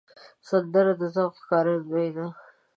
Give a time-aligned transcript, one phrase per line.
[0.47, 2.25] سندره د ذوق ښکارندوی ده